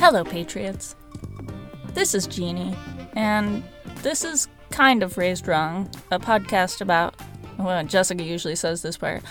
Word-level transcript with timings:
Hello, 0.00 0.24
Patriots. 0.24 0.96
This 1.92 2.14
is 2.14 2.26
Jeannie, 2.26 2.74
and 3.12 3.62
this 3.96 4.24
is 4.24 4.48
kind 4.70 5.02
of 5.02 5.18
Raised 5.18 5.46
Wrong, 5.46 5.90
a 6.10 6.18
podcast 6.18 6.80
about, 6.80 7.14
well, 7.58 7.84
Jessica 7.84 8.24
usually 8.24 8.56
says 8.56 8.80
this 8.80 8.96
part, 8.96 9.22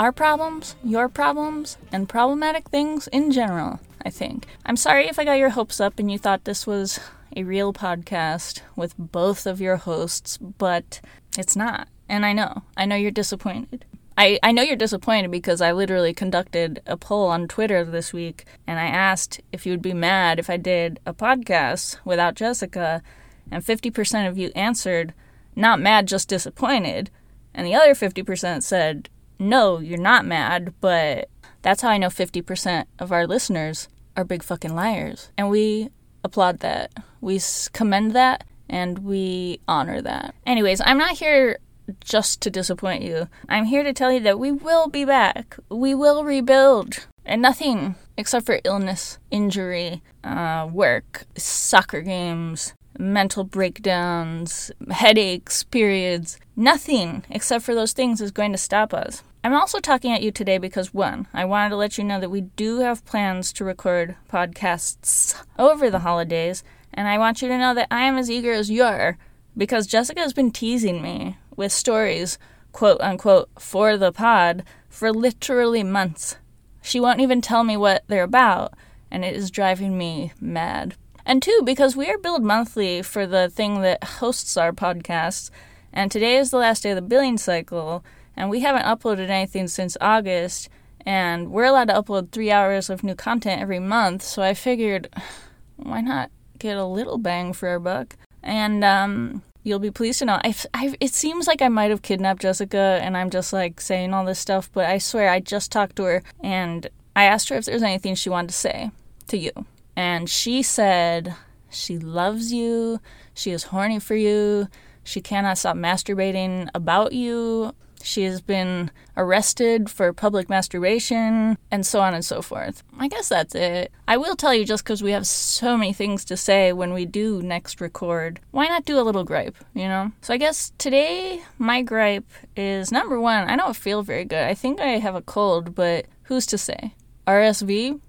our 0.00 0.10
problems, 0.10 0.74
your 0.82 1.08
problems, 1.08 1.78
and 1.92 2.08
problematic 2.08 2.68
things 2.68 3.06
in 3.06 3.30
general, 3.30 3.78
I 4.04 4.10
think. 4.10 4.48
I'm 4.66 4.76
sorry 4.76 5.06
if 5.06 5.20
I 5.20 5.24
got 5.24 5.38
your 5.38 5.50
hopes 5.50 5.80
up 5.80 6.00
and 6.00 6.10
you 6.10 6.18
thought 6.18 6.46
this 6.46 6.66
was 6.66 6.98
a 7.36 7.44
real 7.44 7.72
podcast 7.72 8.60
with 8.74 8.94
both 8.98 9.46
of 9.46 9.60
your 9.60 9.76
hosts, 9.76 10.36
but 10.36 11.00
it's 11.38 11.54
not. 11.54 11.86
And 12.08 12.26
I 12.26 12.32
know. 12.32 12.64
I 12.76 12.86
know 12.86 12.96
you're 12.96 13.12
disappointed. 13.12 13.84
I, 14.22 14.38
I 14.40 14.52
know 14.52 14.62
you're 14.62 14.76
disappointed 14.76 15.32
because 15.32 15.60
I 15.60 15.72
literally 15.72 16.14
conducted 16.14 16.80
a 16.86 16.96
poll 16.96 17.26
on 17.26 17.48
Twitter 17.48 17.84
this 17.84 18.12
week 18.12 18.44
and 18.68 18.78
I 18.78 18.84
asked 18.84 19.40
if 19.50 19.66
you 19.66 19.72
would 19.72 19.82
be 19.82 19.94
mad 19.94 20.38
if 20.38 20.48
I 20.48 20.58
did 20.58 21.00
a 21.04 21.12
podcast 21.12 21.98
without 22.04 22.36
Jessica, 22.36 23.02
and 23.50 23.64
50% 23.64 24.28
of 24.28 24.38
you 24.38 24.52
answered, 24.54 25.12
not 25.56 25.80
mad, 25.80 26.06
just 26.06 26.28
disappointed. 26.28 27.10
And 27.52 27.66
the 27.66 27.74
other 27.74 27.94
50% 27.94 28.62
said, 28.62 29.08
no, 29.40 29.80
you're 29.80 29.98
not 29.98 30.24
mad, 30.24 30.72
but 30.80 31.28
that's 31.62 31.82
how 31.82 31.88
I 31.88 31.98
know 31.98 32.06
50% 32.06 32.84
of 33.00 33.10
our 33.10 33.26
listeners 33.26 33.88
are 34.16 34.22
big 34.22 34.44
fucking 34.44 34.76
liars. 34.76 35.32
And 35.36 35.50
we 35.50 35.90
applaud 36.22 36.60
that. 36.60 36.92
We 37.20 37.40
commend 37.72 38.12
that 38.12 38.44
and 38.68 39.00
we 39.00 39.58
honor 39.66 40.00
that. 40.00 40.36
Anyways, 40.46 40.80
I'm 40.80 40.98
not 40.98 41.18
here 41.18 41.58
just 42.00 42.40
to 42.42 42.50
disappoint 42.50 43.02
you. 43.02 43.28
I'm 43.48 43.64
here 43.64 43.82
to 43.82 43.92
tell 43.92 44.12
you 44.12 44.20
that 44.20 44.38
we 44.38 44.52
will 44.52 44.88
be 44.88 45.04
back. 45.04 45.56
We 45.68 45.94
will 45.94 46.24
rebuild. 46.24 47.06
And 47.24 47.40
nothing 47.40 47.94
except 48.16 48.46
for 48.46 48.60
illness, 48.64 49.18
injury, 49.30 50.02
uh, 50.24 50.68
work, 50.70 51.24
soccer 51.36 52.00
games, 52.00 52.74
mental 52.98 53.44
breakdowns, 53.44 54.70
headaches, 54.90 55.62
periods. 55.64 56.38
Nothing 56.56 57.24
except 57.30 57.64
for 57.64 57.74
those 57.74 57.92
things 57.92 58.20
is 58.20 58.30
going 58.30 58.52
to 58.52 58.58
stop 58.58 58.92
us. 58.92 59.22
I'm 59.44 59.54
also 59.54 59.80
talking 59.80 60.12
at 60.12 60.22
you 60.22 60.30
today 60.30 60.58
because 60.58 60.94
one, 60.94 61.26
I 61.34 61.44
wanted 61.44 61.70
to 61.70 61.76
let 61.76 61.98
you 61.98 62.04
know 62.04 62.20
that 62.20 62.30
we 62.30 62.42
do 62.42 62.78
have 62.78 63.04
plans 63.04 63.52
to 63.54 63.64
record 63.64 64.14
podcasts 64.30 65.42
over 65.58 65.90
the 65.90 66.00
holidays, 66.00 66.62
and 66.94 67.08
I 67.08 67.18
want 67.18 67.42
you 67.42 67.48
to 67.48 67.58
know 67.58 67.74
that 67.74 67.88
I 67.90 68.04
am 68.04 68.16
as 68.16 68.30
eager 68.30 68.52
as 68.52 68.70
you 68.70 68.84
are 68.84 69.18
because 69.56 69.88
Jessica 69.88 70.20
has 70.20 70.32
been 70.32 70.52
teasing 70.52 71.02
me 71.02 71.38
with 71.56 71.72
stories, 71.72 72.38
quote 72.72 73.00
unquote, 73.00 73.48
for 73.58 73.96
the 73.96 74.12
pod 74.12 74.64
for 74.88 75.12
literally 75.12 75.82
months. 75.82 76.36
She 76.82 77.00
won't 77.00 77.20
even 77.20 77.40
tell 77.40 77.64
me 77.64 77.76
what 77.76 78.04
they're 78.08 78.24
about, 78.24 78.74
and 79.10 79.24
it 79.24 79.34
is 79.34 79.50
driving 79.50 79.96
me 79.96 80.32
mad. 80.40 80.96
And 81.24 81.42
two, 81.42 81.62
because 81.64 81.94
we 81.94 82.10
are 82.10 82.18
billed 82.18 82.42
monthly 82.42 83.02
for 83.02 83.26
the 83.26 83.48
thing 83.48 83.82
that 83.82 84.02
hosts 84.04 84.56
our 84.56 84.72
podcasts, 84.72 85.50
and 85.92 86.10
today 86.10 86.36
is 86.36 86.50
the 86.50 86.58
last 86.58 86.82
day 86.82 86.90
of 86.90 86.96
the 86.96 87.02
billing 87.02 87.38
cycle 87.38 88.04
and 88.36 88.50
we 88.50 88.60
haven't 88.60 88.84
uploaded 88.84 89.28
anything 89.28 89.68
since 89.68 89.96
August, 90.00 90.68
and 91.04 91.50
we're 91.50 91.64
allowed 91.64 91.88
to 91.88 91.94
upload 91.94 92.30
three 92.30 92.50
hours 92.50 92.88
of 92.88 93.04
new 93.04 93.14
content 93.14 93.60
every 93.60 93.78
month, 93.78 94.22
so 94.22 94.42
I 94.42 94.54
figured, 94.54 95.08
why 95.76 96.00
not 96.00 96.30
get 96.58 96.76
a 96.76 96.84
little 96.84 97.18
bang 97.18 97.52
for 97.52 97.68
our 97.68 97.78
buck? 97.78 98.16
And 98.42 98.84
um, 98.84 99.42
you'll 99.62 99.78
be 99.78 99.90
pleased 99.90 100.18
to 100.20 100.24
know, 100.24 100.40
I've, 100.42 100.66
I've, 100.74 100.94
it 101.00 101.14
seems 101.14 101.46
like 101.46 101.62
I 101.62 101.68
might 101.68 101.90
have 101.90 102.02
kidnapped 102.02 102.42
Jessica, 102.42 102.98
and 103.02 103.16
I'm 103.16 103.30
just 103.30 103.52
like 103.52 103.80
saying 103.80 104.12
all 104.12 104.24
this 104.24 104.38
stuff, 104.38 104.70
but 104.72 104.86
I 104.86 104.98
swear 104.98 105.30
I 105.30 105.40
just 105.40 105.70
talked 105.72 105.96
to 105.96 106.04
her, 106.04 106.22
and 106.40 106.88
I 107.14 107.24
asked 107.24 107.48
her 107.48 107.56
if 107.56 107.64
there's 107.64 107.82
anything 107.82 108.14
she 108.14 108.30
wanted 108.30 108.48
to 108.48 108.54
say 108.54 108.90
to 109.28 109.36
you. 109.36 109.52
And 109.94 110.28
she 110.28 110.62
said 110.62 111.34
she 111.70 111.98
loves 111.98 112.52
you, 112.52 113.00
she 113.34 113.50
is 113.50 113.64
horny 113.64 113.98
for 113.98 114.16
you, 114.16 114.68
she 115.04 115.20
cannot 115.20 115.58
stop 115.58 115.76
masturbating 115.76 116.68
about 116.74 117.12
you, 117.12 117.74
she 118.04 118.24
has 118.24 118.40
been 118.40 118.90
arrested 119.16 119.90
for 119.90 120.12
public 120.12 120.48
masturbation, 120.48 121.58
and 121.70 121.86
so 121.86 122.00
on 122.00 122.14
and 122.14 122.24
so 122.24 122.42
forth. 122.42 122.82
I 122.98 123.08
guess 123.08 123.28
that's 123.28 123.54
it. 123.54 123.92
I 124.08 124.16
will 124.16 124.36
tell 124.36 124.54
you 124.54 124.64
just 124.64 124.84
because 124.84 125.02
we 125.02 125.12
have 125.12 125.26
so 125.26 125.76
many 125.76 125.92
things 125.92 126.24
to 126.26 126.36
say 126.36 126.72
when 126.72 126.92
we 126.92 127.04
do 127.06 127.42
next 127.42 127.80
record, 127.80 128.40
why 128.50 128.66
not 128.68 128.84
do 128.84 128.98
a 128.98 129.02
little 129.02 129.24
gripe, 129.24 129.56
you 129.74 129.88
know? 129.88 130.12
So 130.20 130.34
I 130.34 130.36
guess 130.36 130.72
today 130.78 131.42
my 131.58 131.82
gripe 131.82 132.30
is 132.56 132.92
number 132.92 133.20
one, 133.20 133.48
I 133.48 133.56
don't 133.56 133.76
feel 133.76 134.02
very 134.02 134.24
good. 134.24 134.44
I 134.44 134.54
think 134.54 134.80
I 134.80 134.98
have 134.98 135.14
a 135.14 135.22
cold, 135.22 135.74
but 135.74 136.06
who's 136.24 136.46
to 136.46 136.58
say? 136.58 136.94
RSV? 137.26 138.00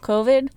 COVID? 0.00 0.48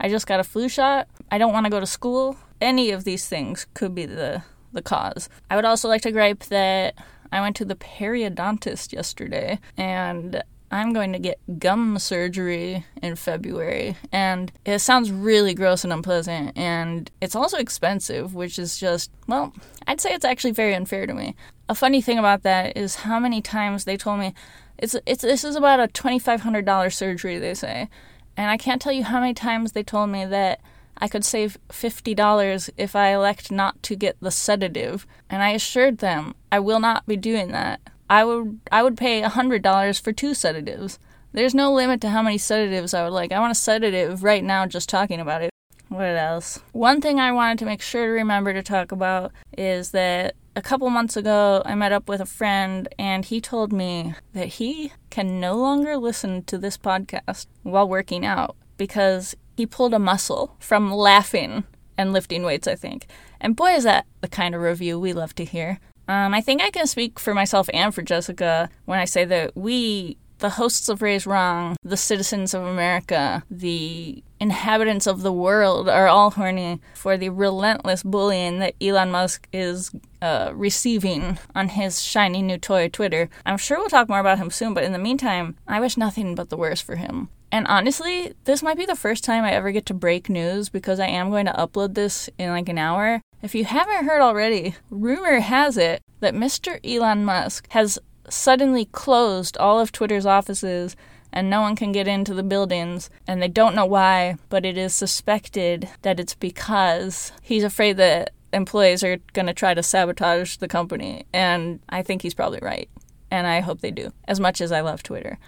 I 0.00 0.08
just 0.08 0.26
got 0.26 0.40
a 0.40 0.44
flu 0.44 0.68
shot. 0.68 1.08
I 1.30 1.38
don't 1.38 1.52
want 1.52 1.66
to 1.66 1.70
go 1.70 1.80
to 1.80 1.86
school. 1.86 2.36
Any 2.60 2.90
of 2.90 3.04
these 3.04 3.28
things 3.28 3.66
could 3.74 3.94
be 3.94 4.06
the 4.06 4.42
the 4.74 4.82
cause. 4.82 5.28
I 5.48 5.56
would 5.56 5.64
also 5.64 5.88
like 5.88 6.02
to 6.02 6.12
gripe 6.12 6.44
that 6.44 6.94
I 7.34 7.40
went 7.40 7.56
to 7.56 7.64
the 7.64 7.74
periodontist 7.74 8.92
yesterday 8.92 9.58
and 9.76 10.40
I'm 10.70 10.92
going 10.92 11.12
to 11.14 11.18
get 11.18 11.40
gum 11.58 11.98
surgery 11.98 12.86
in 13.02 13.16
February. 13.16 13.96
And 14.12 14.52
it 14.64 14.78
sounds 14.78 15.10
really 15.10 15.52
gross 15.52 15.82
and 15.82 15.92
unpleasant. 15.92 16.56
And 16.56 17.10
it's 17.20 17.34
also 17.34 17.58
expensive, 17.58 18.36
which 18.36 18.56
is 18.56 18.78
just, 18.78 19.10
well, 19.26 19.52
I'd 19.88 20.00
say 20.00 20.14
it's 20.14 20.24
actually 20.24 20.52
very 20.52 20.76
unfair 20.76 21.06
to 21.06 21.14
me. 21.14 21.34
A 21.68 21.74
funny 21.74 22.00
thing 22.00 22.18
about 22.18 22.44
that 22.44 22.76
is 22.76 22.94
how 22.94 23.18
many 23.18 23.42
times 23.42 23.84
they 23.84 23.96
told 23.96 24.20
me 24.20 24.32
it's, 24.78 24.94
it's 25.04 25.22
this 25.22 25.42
is 25.42 25.56
about 25.56 25.80
a 25.80 25.88
$2,500 25.88 26.92
surgery, 26.92 27.40
they 27.40 27.54
say. 27.54 27.88
And 28.36 28.48
I 28.48 28.56
can't 28.56 28.80
tell 28.80 28.92
you 28.92 29.02
how 29.02 29.18
many 29.18 29.34
times 29.34 29.72
they 29.72 29.82
told 29.82 30.10
me 30.10 30.24
that 30.24 30.60
I 30.98 31.08
could 31.08 31.24
save 31.24 31.58
$50 31.68 32.70
if 32.76 32.94
I 32.96 33.14
elect 33.14 33.50
not 33.50 33.82
to 33.84 33.96
get 33.96 34.16
the 34.20 34.30
sedative, 34.30 35.06
and 35.28 35.42
I 35.42 35.50
assured 35.50 35.98
them 35.98 36.34
I 36.52 36.60
will 36.60 36.80
not 36.80 37.06
be 37.06 37.16
doing 37.16 37.52
that. 37.52 37.80
I 38.08 38.24
would 38.24 38.60
I 38.70 38.82
would 38.82 38.96
pay 38.96 39.22
$100 39.22 40.00
for 40.00 40.12
two 40.12 40.34
sedatives. 40.34 40.98
There's 41.32 41.54
no 41.54 41.72
limit 41.72 42.00
to 42.02 42.10
how 42.10 42.22
many 42.22 42.38
sedatives 42.38 42.94
I 42.94 43.02
would 43.02 43.12
like. 43.12 43.32
I 43.32 43.40
want 43.40 43.50
a 43.52 43.56
sedative 43.56 44.22
right 44.22 44.44
now 44.44 44.66
just 44.66 44.88
talking 44.88 45.18
about 45.18 45.42
it. 45.42 45.50
What 45.88 46.16
else? 46.16 46.60
One 46.72 47.00
thing 47.00 47.18
I 47.18 47.32
wanted 47.32 47.58
to 47.60 47.66
make 47.66 47.82
sure 47.82 48.06
to 48.06 48.12
remember 48.12 48.52
to 48.52 48.62
talk 48.62 48.92
about 48.92 49.32
is 49.56 49.90
that 49.90 50.36
a 50.56 50.62
couple 50.62 50.88
months 50.90 51.16
ago 51.16 51.62
I 51.64 51.74
met 51.74 51.92
up 51.92 52.08
with 52.08 52.20
a 52.20 52.26
friend 52.26 52.88
and 52.98 53.24
he 53.24 53.40
told 53.40 53.72
me 53.72 54.14
that 54.32 54.46
he 54.46 54.92
can 55.10 55.40
no 55.40 55.56
longer 55.56 55.96
listen 55.96 56.44
to 56.44 56.58
this 56.58 56.76
podcast 56.76 57.46
while 57.62 57.88
working 57.88 58.24
out 58.24 58.56
because 58.76 59.34
he 59.56 59.66
pulled 59.66 59.94
a 59.94 59.98
muscle 59.98 60.56
from 60.58 60.92
laughing 60.92 61.64
and 61.96 62.12
lifting 62.12 62.42
weights, 62.42 62.66
I 62.66 62.74
think. 62.74 63.06
And 63.40 63.56
boy, 63.56 63.72
is 63.72 63.84
that 63.84 64.06
the 64.20 64.28
kind 64.28 64.54
of 64.54 64.60
review 64.60 64.98
we 64.98 65.12
love 65.12 65.34
to 65.36 65.44
hear. 65.44 65.78
Um, 66.08 66.34
I 66.34 66.40
think 66.40 66.62
I 66.62 66.70
can 66.70 66.86
speak 66.86 67.18
for 67.18 67.34
myself 67.34 67.68
and 67.72 67.94
for 67.94 68.02
Jessica 68.02 68.68
when 68.84 68.98
I 68.98 69.04
say 69.04 69.24
that 69.24 69.56
we, 69.56 70.18
the 70.38 70.50
hosts 70.50 70.88
of 70.88 71.00
Raised 71.00 71.26
Wrong, 71.26 71.76
the 71.82 71.96
citizens 71.96 72.52
of 72.52 72.62
America, 72.62 73.42
the 73.50 74.22
inhabitants 74.38 75.06
of 75.06 75.22
the 75.22 75.32
world, 75.32 75.88
are 75.88 76.08
all 76.08 76.32
horny 76.32 76.80
for 76.94 77.16
the 77.16 77.30
relentless 77.30 78.02
bullying 78.02 78.58
that 78.58 78.74
Elon 78.82 79.10
Musk 79.10 79.48
is 79.52 79.92
uh, 80.20 80.50
receiving 80.54 81.38
on 81.54 81.68
his 81.70 82.02
shiny 82.02 82.42
new 82.42 82.58
toy, 82.58 82.88
Twitter. 82.88 83.30
I'm 83.46 83.56
sure 83.56 83.78
we'll 83.78 83.88
talk 83.88 84.08
more 84.08 84.20
about 84.20 84.38
him 84.38 84.50
soon, 84.50 84.74
but 84.74 84.84
in 84.84 84.92
the 84.92 84.98
meantime, 84.98 85.56
I 85.66 85.80
wish 85.80 85.96
nothing 85.96 86.34
but 86.34 86.50
the 86.50 86.58
worst 86.58 86.82
for 86.82 86.96
him. 86.96 87.30
And 87.54 87.68
honestly, 87.68 88.34
this 88.46 88.64
might 88.64 88.76
be 88.76 88.84
the 88.84 88.96
first 88.96 89.22
time 89.22 89.44
I 89.44 89.52
ever 89.52 89.70
get 89.70 89.86
to 89.86 89.94
break 89.94 90.28
news 90.28 90.68
because 90.68 90.98
I 90.98 91.06
am 91.06 91.30
going 91.30 91.46
to 91.46 91.52
upload 91.52 91.94
this 91.94 92.28
in 92.36 92.50
like 92.50 92.68
an 92.68 92.78
hour. 92.78 93.20
If 93.42 93.54
you 93.54 93.64
haven't 93.64 94.06
heard 94.06 94.20
already, 94.20 94.74
rumor 94.90 95.38
has 95.38 95.78
it 95.78 96.02
that 96.18 96.34
Mr. 96.34 96.80
Elon 96.84 97.24
Musk 97.24 97.68
has 97.70 97.96
suddenly 98.28 98.86
closed 98.86 99.56
all 99.56 99.78
of 99.78 99.92
Twitter's 99.92 100.26
offices 100.26 100.96
and 101.32 101.48
no 101.48 101.60
one 101.60 101.76
can 101.76 101.92
get 101.92 102.08
into 102.08 102.34
the 102.34 102.42
buildings 102.42 103.08
and 103.24 103.40
they 103.40 103.46
don't 103.46 103.76
know 103.76 103.86
why, 103.86 104.36
but 104.48 104.66
it 104.66 104.76
is 104.76 104.92
suspected 104.92 105.88
that 106.02 106.18
it's 106.18 106.34
because 106.34 107.30
he's 107.40 107.62
afraid 107.62 107.98
that 107.98 108.32
employees 108.52 109.04
are 109.04 109.18
going 109.32 109.46
to 109.46 109.54
try 109.54 109.74
to 109.74 109.82
sabotage 109.84 110.56
the 110.56 110.66
company. 110.66 111.24
And 111.32 111.78
I 111.88 112.02
think 112.02 112.22
he's 112.22 112.34
probably 112.34 112.58
right. 112.60 112.88
And 113.30 113.46
I 113.46 113.60
hope 113.60 113.80
they 113.80 113.92
do, 113.92 114.12
as 114.26 114.40
much 114.40 114.60
as 114.60 114.72
I 114.72 114.80
love 114.80 115.04
Twitter. 115.04 115.38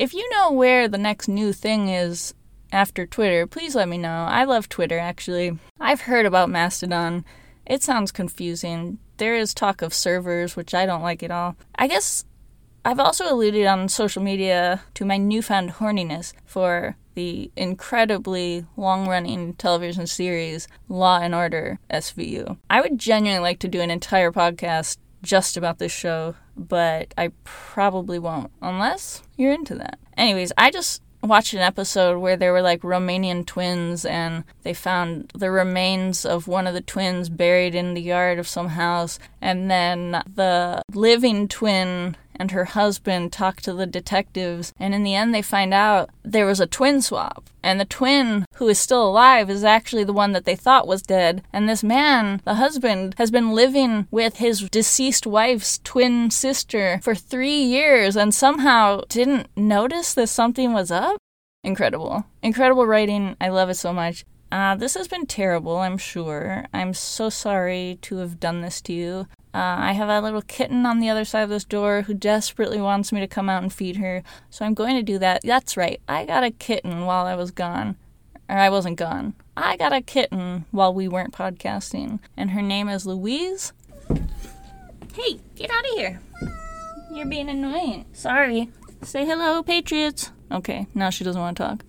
If 0.00 0.14
you 0.14 0.26
know 0.30 0.50
where 0.50 0.88
the 0.88 0.96
next 0.96 1.28
new 1.28 1.52
thing 1.52 1.90
is 1.90 2.32
after 2.72 3.04
Twitter, 3.04 3.46
please 3.46 3.74
let 3.74 3.86
me 3.86 3.98
know. 3.98 4.24
I 4.30 4.44
love 4.44 4.66
Twitter, 4.66 4.98
actually. 4.98 5.58
I've 5.78 6.00
heard 6.00 6.24
about 6.24 6.48
Mastodon. 6.48 7.22
It 7.66 7.82
sounds 7.82 8.10
confusing. 8.10 8.98
There 9.18 9.34
is 9.34 9.52
talk 9.52 9.82
of 9.82 9.92
servers, 9.92 10.56
which 10.56 10.72
I 10.72 10.86
don't 10.86 11.02
like 11.02 11.22
at 11.22 11.30
all. 11.30 11.54
I 11.74 11.86
guess 11.86 12.24
I've 12.82 12.98
also 12.98 13.30
alluded 13.30 13.66
on 13.66 13.90
social 13.90 14.22
media 14.22 14.80
to 14.94 15.04
my 15.04 15.18
newfound 15.18 15.72
horniness 15.72 16.32
for 16.46 16.96
the 17.14 17.50
incredibly 17.54 18.64
long 18.78 19.06
running 19.06 19.52
television 19.52 20.06
series 20.06 20.66
Law 20.88 21.20
and 21.20 21.34
Order 21.34 21.78
SVU. 21.90 22.56
I 22.70 22.80
would 22.80 22.98
genuinely 22.98 23.42
like 23.42 23.58
to 23.58 23.68
do 23.68 23.82
an 23.82 23.90
entire 23.90 24.32
podcast 24.32 24.96
just 25.22 25.58
about 25.58 25.78
this 25.78 25.92
show, 25.92 26.36
but 26.68 27.14
I 27.16 27.32
probably 27.44 28.18
won't 28.18 28.50
unless 28.60 29.22
you're 29.36 29.52
into 29.52 29.74
that. 29.76 29.98
Anyways, 30.16 30.52
I 30.58 30.70
just 30.70 31.02
watched 31.22 31.52
an 31.52 31.60
episode 31.60 32.18
where 32.18 32.36
there 32.36 32.52
were 32.52 32.62
like 32.62 32.80
Romanian 32.82 33.44
twins 33.44 34.04
and 34.04 34.44
they 34.62 34.74
found 34.74 35.30
the 35.34 35.50
remains 35.50 36.24
of 36.24 36.48
one 36.48 36.66
of 36.66 36.74
the 36.74 36.80
twins 36.80 37.28
buried 37.28 37.74
in 37.74 37.94
the 37.94 38.02
yard 38.02 38.38
of 38.38 38.48
some 38.48 38.68
house. 38.68 39.18
And 39.40 39.70
then 39.70 40.22
the 40.34 40.82
living 40.94 41.48
twin 41.48 42.16
and 42.40 42.52
her 42.52 42.64
husband 42.64 43.30
talk 43.32 43.60
to 43.60 43.74
the 43.74 43.86
detectives, 43.86 44.72
and 44.80 44.94
in 44.94 45.02
the 45.02 45.14
end, 45.14 45.34
they 45.34 45.42
find 45.42 45.74
out 45.74 46.08
there 46.22 46.46
was 46.46 46.58
a 46.58 46.66
twin 46.66 47.02
swap. 47.02 47.50
And 47.62 47.78
the 47.78 47.84
twin 47.84 48.46
who 48.54 48.66
is 48.68 48.78
still 48.78 49.06
alive 49.06 49.50
is 49.50 49.62
actually 49.62 50.04
the 50.04 50.14
one 50.14 50.32
that 50.32 50.46
they 50.46 50.56
thought 50.56 50.88
was 50.88 51.02
dead. 51.02 51.42
And 51.52 51.68
this 51.68 51.84
man, 51.84 52.40
the 52.46 52.54
husband, 52.54 53.14
has 53.18 53.30
been 53.30 53.52
living 53.52 54.08
with 54.10 54.38
his 54.38 54.70
deceased 54.70 55.26
wife's 55.26 55.78
twin 55.84 56.30
sister 56.30 56.98
for 57.02 57.14
three 57.14 57.62
years 57.62 58.16
and 58.16 58.34
somehow 58.34 59.02
didn't 59.10 59.48
notice 59.54 60.14
that 60.14 60.28
something 60.28 60.72
was 60.72 60.90
up. 60.90 61.18
Incredible. 61.62 62.24
Incredible 62.42 62.86
writing. 62.86 63.36
I 63.38 63.50
love 63.50 63.68
it 63.68 63.74
so 63.74 63.92
much. 63.92 64.24
Uh, 64.52 64.74
this 64.74 64.94
has 64.94 65.06
been 65.06 65.26
terrible, 65.26 65.76
I'm 65.78 65.96
sure. 65.96 66.64
I'm 66.72 66.92
so 66.92 67.30
sorry 67.30 67.98
to 68.02 68.16
have 68.16 68.40
done 68.40 68.62
this 68.62 68.80
to 68.82 68.92
you. 68.92 69.28
Uh, 69.54 69.76
I 69.78 69.92
have 69.92 70.08
a 70.08 70.20
little 70.20 70.42
kitten 70.42 70.86
on 70.86 70.98
the 70.98 71.08
other 71.08 71.24
side 71.24 71.42
of 71.42 71.50
this 71.50 71.64
door 71.64 72.02
who 72.02 72.14
desperately 72.14 72.80
wants 72.80 73.12
me 73.12 73.20
to 73.20 73.28
come 73.28 73.48
out 73.48 73.62
and 73.62 73.72
feed 73.72 73.96
her, 73.96 74.22
so 74.48 74.64
I'm 74.64 74.74
going 74.74 74.96
to 74.96 75.02
do 75.02 75.18
that. 75.18 75.42
That's 75.44 75.76
right, 75.76 76.00
I 76.08 76.24
got 76.24 76.44
a 76.44 76.50
kitten 76.50 77.06
while 77.06 77.26
I 77.26 77.36
was 77.36 77.50
gone. 77.50 77.96
Or 78.48 78.56
I 78.56 78.70
wasn't 78.70 78.98
gone. 78.98 79.34
I 79.56 79.76
got 79.76 79.92
a 79.92 80.00
kitten 80.00 80.64
while 80.72 80.92
we 80.92 81.06
weren't 81.06 81.32
podcasting, 81.32 82.18
and 82.36 82.50
her 82.50 82.62
name 82.62 82.88
is 82.88 83.06
Louise. 83.06 83.72
Hey, 85.12 85.38
get 85.54 85.70
out 85.70 85.84
of 85.84 85.90
here. 85.94 86.20
You're 87.12 87.26
being 87.26 87.48
annoying. 87.48 88.06
Sorry. 88.12 88.70
Say 89.02 89.24
hello, 89.24 89.62
Patriots. 89.62 90.32
Okay, 90.50 90.86
now 90.94 91.10
she 91.10 91.22
doesn't 91.22 91.40
want 91.40 91.56
to 91.56 91.62
talk 91.62 91.84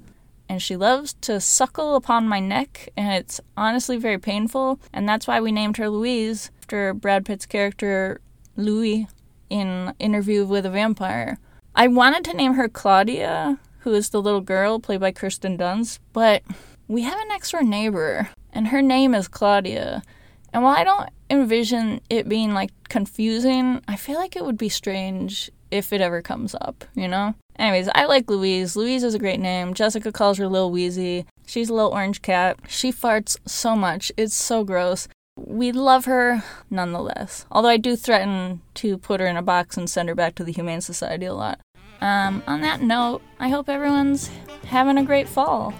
and 0.51 0.61
she 0.61 0.75
loves 0.75 1.13
to 1.13 1.39
suckle 1.39 1.95
upon 1.95 2.27
my 2.27 2.41
neck, 2.41 2.89
and 2.97 3.13
it's 3.13 3.39
honestly 3.55 3.95
very 3.95 4.17
painful. 4.17 4.81
And 4.91 5.07
that's 5.07 5.25
why 5.25 5.39
we 5.39 5.49
named 5.49 5.77
her 5.77 5.89
Louise 5.89 6.51
after 6.59 6.93
Brad 6.93 7.23
Pitt's 7.23 7.45
character 7.45 8.19
Louis 8.57 9.07
in 9.49 9.93
Interview 9.97 10.45
with 10.45 10.65
a 10.65 10.69
Vampire. 10.69 11.37
I 11.73 11.87
wanted 11.87 12.25
to 12.25 12.35
name 12.35 12.55
her 12.55 12.67
Claudia, 12.67 13.59
who 13.79 13.93
is 13.93 14.09
the 14.09 14.21
little 14.21 14.41
girl 14.41 14.81
played 14.81 14.99
by 14.99 15.13
Kirsten 15.13 15.57
Dunst, 15.57 15.99
but 16.11 16.43
we 16.89 17.03
have 17.03 17.17
a 17.17 17.27
next 17.29 17.51
door 17.51 17.63
neighbor, 17.63 18.27
and 18.51 18.67
her 18.67 18.81
name 18.81 19.15
is 19.15 19.29
Claudia. 19.29 20.03
And 20.51 20.63
while 20.63 20.75
I 20.75 20.83
don't 20.83 21.09
envision 21.29 22.01
it 22.09 22.27
being 22.27 22.53
like 22.53 22.71
confusing, 22.89 23.81
I 23.87 23.95
feel 23.95 24.17
like 24.17 24.35
it 24.35 24.43
would 24.43 24.57
be 24.57 24.67
strange 24.67 25.49
if 25.71 25.93
it 25.93 26.01
ever 26.01 26.21
comes 26.21 26.55
up, 26.59 26.83
you 26.93 27.07
know? 27.07 27.35
Anyways, 27.61 27.89
I 27.93 28.05
like 28.05 28.27
Louise. 28.27 28.75
Louise 28.75 29.03
is 29.03 29.13
a 29.13 29.19
great 29.19 29.39
name. 29.39 29.75
Jessica 29.75 30.11
calls 30.11 30.39
her 30.39 30.47
Lil 30.47 30.71
Wheezy. 30.71 31.27
She's 31.45 31.69
a 31.69 31.75
little 31.75 31.91
orange 31.91 32.23
cat. 32.23 32.57
She 32.67 32.91
farts 32.91 33.37
so 33.45 33.75
much. 33.75 34.11
It's 34.17 34.33
so 34.33 34.63
gross. 34.63 35.07
We 35.37 35.71
love 35.71 36.05
her 36.05 36.43
nonetheless. 36.71 37.45
Although 37.51 37.69
I 37.69 37.77
do 37.77 37.95
threaten 37.95 38.61
to 38.73 38.97
put 38.97 39.19
her 39.19 39.27
in 39.27 39.37
a 39.37 39.43
box 39.43 39.77
and 39.77 39.87
send 39.87 40.09
her 40.09 40.15
back 40.15 40.33
to 40.35 40.43
the 40.43 40.51
Humane 40.51 40.81
Society 40.81 41.27
a 41.27 41.35
lot. 41.35 41.59
Um, 42.01 42.41
on 42.47 42.61
that 42.61 42.81
note, 42.81 43.21
I 43.39 43.49
hope 43.49 43.69
everyone's 43.69 44.31
having 44.65 44.97
a 44.97 45.05
great 45.05 45.29
fall. 45.29 45.71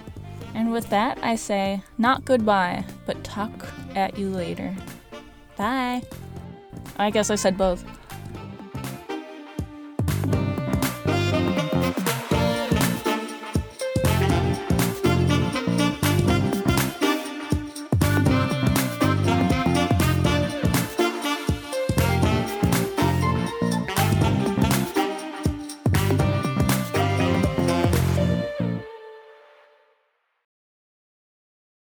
And 0.54 0.72
with 0.72 0.88
that, 0.92 1.18
I 1.24 1.36
say 1.36 1.82
not 1.98 2.26
goodbye, 2.26 2.86
but 3.08 3.24
talk 3.24 3.68
at 3.96 4.20
you 4.20 4.30
later. 4.30 4.76
Bye. 5.58 6.04
I 6.98 7.10
guess 7.10 7.32
I 7.32 7.36
said 7.36 7.58
both. 7.58 7.84